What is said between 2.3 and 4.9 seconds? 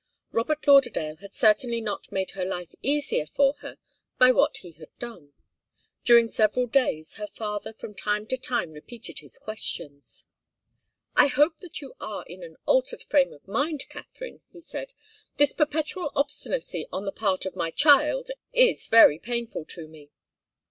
her life easier for her by what he had